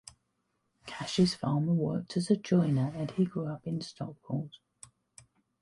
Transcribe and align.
Cash's 0.87 1.35
father 1.35 1.71
worked 1.73 2.17
as 2.17 2.31
a 2.31 2.35
joiner 2.35 2.87
and 2.95 3.11
he 3.11 3.23
grew 3.23 3.45
up 3.45 3.67
in 3.67 3.81
Stockport. 3.81 4.55